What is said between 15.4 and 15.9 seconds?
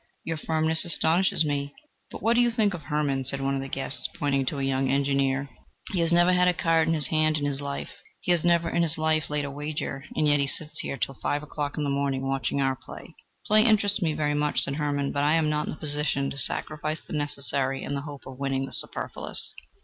not in the